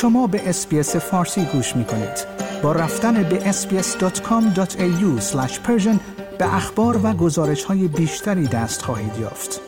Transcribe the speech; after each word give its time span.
شما 0.00 0.26
به 0.26 0.48
اسپیس 0.48 0.96
فارسی 0.96 1.44
گوش 1.44 1.76
می 1.76 1.84
کنید. 1.84 2.26
با 2.62 2.72
رفتن 2.72 3.22
به 3.22 3.52
sbs.com.au 3.52 5.22
به 6.38 6.54
اخبار 6.54 7.00
و 7.06 7.12
گزارش 7.12 7.64
های 7.64 7.88
بیشتری 7.88 8.46
دست 8.46 8.82
خواهید 8.82 9.18
یافت. 9.20 9.60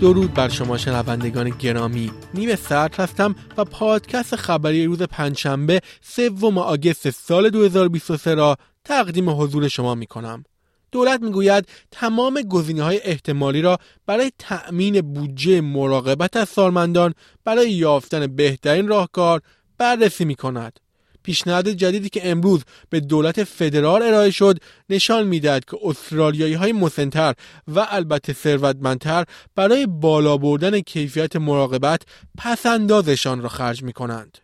درود 0.00 0.34
بر 0.34 0.48
شما 0.48 0.76
شنوندگان 0.76 1.48
گرامی 1.48 2.10
نیمه 2.34 2.56
سرد 2.56 2.94
هستم 2.94 3.34
و 3.56 3.64
پادکست 3.64 4.36
خبری 4.36 4.86
روز 4.86 5.02
پنجشنبه 5.02 5.80
سوم 6.02 6.58
آگست 6.58 7.10
سال 7.10 7.50
2023 7.50 8.34
را 8.34 8.56
تقدیم 8.88 9.30
حضور 9.30 9.68
شما 9.68 9.94
می 9.94 10.06
کنم. 10.06 10.44
دولت 10.92 11.22
می‌گوید 11.22 11.68
تمام 11.90 12.42
گزینه 12.42 12.82
های 12.82 13.00
احتمالی 13.04 13.62
را 13.62 13.78
برای 14.06 14.32
تأمین 14.38 15.00
بودجه 15.00 15.60
مراقبت 15.60 16.36
از 16.36 16.48
سالمندان 16.48 17.14
برای 17.44 17.70
یافتن 17.70 18.26
بهترین 18.26 18.88
راهکار 18.88 19.40
بررسی 19.78 20.24
می 20.24 20.34
کند. 20.34 20.80
پیشنهاد 21.22 21.68
جدیدی 21.68 22.08
که 22.08 22.30
امروز 22.30 22.62
به 22.90 23.00
دولت 23.00 23.44
فدرال 23.44 24.02
ارائه 24.02 24.30
شد 24.30 24.58
نشان 24.90 25.26
می‌دهد 25.26 25.64
که 25.64 25.76
استرالیایی 25.84 26.54
های 26.54 26.72
مسنتر 26.72 27.34
و 27.74 27.86
البته 27.90 28.32
ثروتمندتر 28.32 29.24
برای 29.54 29.86
بالا 29.86 30.36
بردن 30.36 30.80
کیفیت 30.80 31.36
مراقبت 31.36 32.02
پس 32.38 32.66
اندازشان 32.66 33.42
را 33.42 33.48
خرج 33.48 33.82
می 33.82 33.92
کنند. 33.92 34.38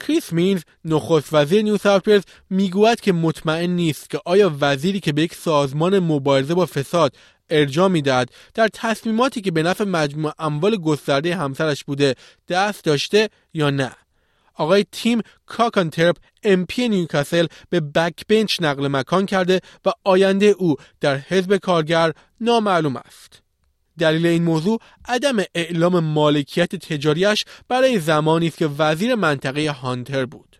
کریس 0.00 0.32
مینز 0.32 0.62
نخست 0.84 1.28
وزیر 1.32 1.62
نیو 1.62 1.76
ساوت 1.76 2.24
می‌گوید 2.50 3.00
که 3.00 3.12
مطمئن 3.12 3.70
نیست 3.70 4.10
که 4.10 4.20
آیا 4.24 4.56
وزیری 4.60 5.00
که 5.00 5.12
به 5.12 5.22
یک 5.22 5.34
سازمان 5.34 5.98
مبارزه 5.98 6.54
با 6.54 6.66
فساد 6.66 7.16
ارجاع 7.50 7.88
می‌دهد 7.88 8.30
در 8.54 8.68
تصمیماتی 8.72 9.40
که 9.40 9.50
به 9.50 9.62
نفع 9.62 9.84
مجموع 9.84 10.32
اموال 10.38 10.76
گسترده 10.76 11.36
همسرش 11.36 11.84
بوده 11.84 12.14
دست 12.48 12.84
داشته 12.84 13.28
یا 13.54 13.70
نه 13.70 13.92
آقای 14.54 14.84
تیم 14.92 15.20
کراکانتورپ 15.46 16.16
MP 16.42 16.88
نیوکاسل 16.88 17.46
به 17.70 17.80
backbench 17.80 18.60
نقل 18.60 18.88
مکان 18.88 19.26
کرده 19.26 19.60
و 19.84 19.90
آینده 20.04 20.46
او 20.46 20.76
در 21.00 21.16
حزب 21.16 21.56
کارگر 21.56 22.12
نامعلوم 22.40 22.96
است. 22.96 23.42
دلیل 24.00 24.26
این 24.26 24.42
موضوع 24.42 24.80
عدم 25.08 25.36
اعلام 25.54 26.00
مالکیت 26.00 26.76
تجاریش 26.76 27.44
برای 27.68 28.00
زمانی 28.00 28.46
است 28.46 28.56
که 28.56 28.66
وزیر 28.78 29.14
منطقه 29.14 29.70
هانتر 29.70 30.26
بود. 30.26 30.56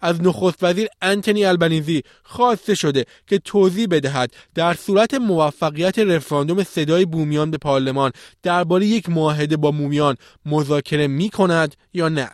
از 0.00 0.22
نخست 0.22 0.62
وزیر 0.62 0.88
انتنی 1.02 1.44
البنیزی 1.44 2.02
خواسته 2.22 2.74
شده 2.74 3.04
که 3.26 3.38
توضیح 3.38 3.86
بدهد 3.86 4.32
در 4.54 4.74
صورت 4.74 5.14
موفقیت 5.14 5.98
رفراندوم 5.98 6.62
صدای 6.62 7.04
بومیان 7.04 7.50
به 7.50 7.58
پارلمان 7.58 8.12
درباره 8.42 8.86
یک 8.86 9.08
معاهده 9.08 9.56
با 9.56 9.70
مومیان 9.70 10.16
مذاکره 10.46 11.06
می 11.06 11.30
کند 11.30 11.74
یا 11.94 12.08
نه. 12.08 12.30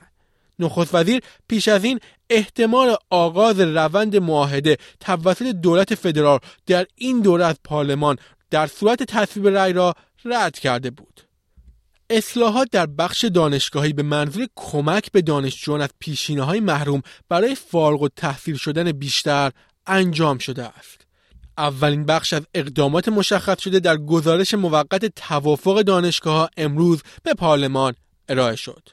نخست 0.59 0.95
وزیر 0.95 1.23
پیش 1.49 1.69
از 1.69 1.85
این 1.85 2.01
احتمال 2.31 2.97
آغاز 3.11 3.61
روند 3.61 4.17
معاهده 4.17 4.77
توسط 5.01 5.43
دولت 5.43 5.95
فدرال 5.95 6.39
در 6.67 6.87
این 6.95 7.21
دوره 7.21 7.45
از 7.45 7.57
پارلمان 7.65 8.17
در 8.55 8.67
صورت 8.67 9.03
تصویب 9.03 9.49
رأی 9.49 9.73
را 9.73 9.95
رد 10.25 10.59
کرده 10.59 10.91
بود. 10.91 11.21
اصلاحات 12.11 12.69
در 12.73 12.87
بخش 12.87 13.25
دانشگاهی 13.25 13.93
به 13.93 14.03
منظور 14.03 14.47
کمک 14.57 15.13
به 15.13 15.23
دانشجویان 15.23 15.81
از 15.81 15.89
پیشینه 15.99 16.43
های 16.43 16.61
محروم 16.61 17.03
برای 17.29 17.55
فارغ 17.55 18.03
و 18.03 18.09
تحصیل 18.09 18.57
شدن 18.57 18.93
بیشتر 18.93 19.53
انجام 19.87 20.39
شده 20.39 20.65
است. 20.65 21.07
اولین 21.59 22.05
بخش 22.05 22.33
از 22.33 22.43
اقدامات 22.55 23.09
مشخص 23.09 23.61
شده 23.63 23.81
در 23.81 23.97
گزارش 23.97 24.55
موقت 24.55 25.05
توافق 25.05 25.83
دانشگاه 25.83 26.37
ها 26.37 26.51
امروز 26.57 27.03
به 27.23 27.35
پارلمان 27.35 27.95
ارائه 28.29 28.57
شد. 28.57 28.89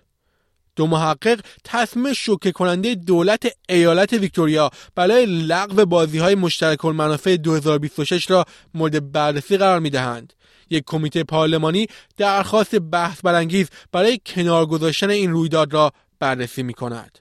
دو 0.81 0.87
محقق 0.87 1.39
تصمیم 1.63 2.13
شوکه 2.13 2.51
کننده 2.51 2.95
دولت 2.95 3.47
ایالت 3.69 4.13
ویکتوریا 4.13 4.69
برای 4.95 5.25
لغو 5.25 5.85
بازی 5.85 6.17
های 6.17 6.35
مشترک 6.35 6.85
المنافع 6.85 7.35
2026 7.35 8.31
را 8.31 8.45
مورد 8.73 9.11
بررسی 9.11 9.57
قرار 9.57 9.79
می 9.79 9.89
دهند. 9.89 10.33
یک 10.69 10.83
کمیته 10.87 11.23
پارلمانی 11.23 11.87
درخواست 12.17 12.79
بحث 12.79 13.21
برانگیز 13.21 13.67
برای 13.91 14.19
کنار 14.25 14.65
گذاشتن 14.65 15.09
این 15.09 15.31
رویداد 15.31 15.73
را 15.73 15.91
بررسی 16.19 16.63
می 16.63 16.73
کند. 16.73 17.19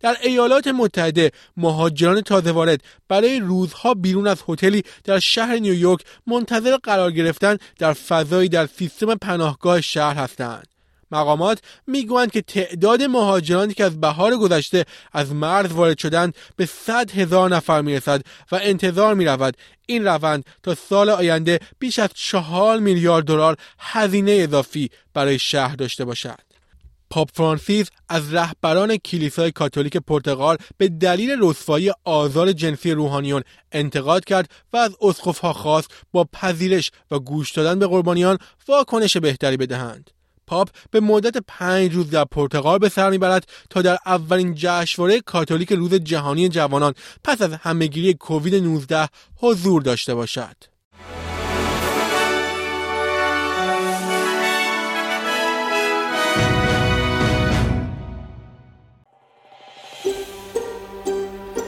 در 0.00 0.16
ایالات 0.22 0.68
متحده 0.68 1.30
مهاجران 1.56 2.20
تازه 2.20 2.52
وارد 2.52 2.80
برای 3.08 3.40
روزها 3.40 3.94
بیرون 3.94 4.26
از 4.26 4.42
هتلی 4.48 4.82
در 5.04 5.18
شهر 5.18 5.54
نیویورک 5.54 6.00
منتظر 6.26 6.76
قرار 6.76 7.12
گرفتن 7.12 7.56
در 7.78 7.92
فضایی 7.92 8.48
در 8.48 8.66
سیستم 8.66 9.14
پناهگاه 9.14 9.80
شهر 9.80 10.14
هستند. 10.14 10.77
مقامات 11.10 11.58
می‌گویند 11.86 12.30
که 12.30 12.42
تعداد 12.42 13.02
مهاجرانی 13.02 13.74
که 13.74 13.84
از 13.84 14.00
بهار 14.00 14.36
گذشته 14.36 14.84
از 15.12 15.32
مرز 15.32 15.72
وارد 15.72 15.98
شدند 15.98 16.34
به 16.56 16.66
صد 16.66 17.10
هزار 17.10 17.50
نفر 17.50 17.82
می‌رسد 17.82 18.22
و 18.52 18.58
انتظار 18.62 19.14
می‌رود. 19.14 19.56
این 19.86 20.04
روند 20.04 20.44
تا 20.62 20.74
سال 20.74 21.10
آینده 21.10 21.60
بیش 21.78 21.98
از 21.98 22.10
چهار 22.14 22.78
میلیارد 22.78 23.24
دلار 23.24 23.56
هزینه 23.78 24.32
اضافی 24.32 24.90
برای 25.14 25.38
شهر 25.38 25.76
داشته 25.76 26.04
باشد. 26.04 26.48
پاپ 27.10 27.28
فرانسیس 27.34 27.86
از 28.08 28.34
رهبران 28.34 28.96
کلیسای 28.96 29.52
کاتولیک 29.52 29.96
پرتغال 29.96 30.56
به 30.76 30.88
دلیل 30.88 31.36
رسوایی 31.40 31.92
آزار 32.04 32.52
جنسی 32.52 32.92
روحانیون 32.92 33.42
انتقاد 33.72 34.24
کرد 34.24 34.50
و 34.72 34.76
از 34.76 34.96
اسقفها 35.00 35.52
خواست 35.52 35.90
با 36.12 36.24
پذیرش 36.32 36.90
و 37.10 37.18
گوش 37.18 37.52
دادن 37.52 37.78
به 37.78 37.86
قربانیان 37.86 38.38
واکنش 38.68 39.16
بهتری 39.16 39.56
بدهند. 39.56 40.10
پاپ 40.48 40.68
به 40.90 41.00
مدت 41.00 41.36
پنج 41.48 41.94
روز 41.94 42.10
در 42.10 42.24
پرتغال 42.24 42.78
به 42.78 42.88
سر 42.88 43.10
می‌برد 43.10 43.46
تا 43.70 43.82
در 43.82 43.98
اولین 44.06 44.54
جشنواره 44.56 45.20
کاتولیک 45.20 45.72
روز 45.72 45.94
جهانی 45.94 46.48
جوانان 46.48 46.94
پس 47.24 47.42
از 47.42 47.52
همهگیری 47.52 48.14
کووید 48.14 48.54
19 48.54 49.08
حضور 49.36 49.82
داشته 49.82 50.14
باشد. 50.14 50.56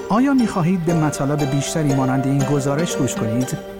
آیا 0.09 0.35
می 0.35 0.47
خواهید 0.47 0.85
به 0.85 0.95
مطالب 0.95 1.51
بیشتری 1.51 1.95
مانند 1.95 2.27
این 2.27 2.45
گزارش 2.45 2.97
گوش 2.97 3.15
کنید؟ 3.15 3.80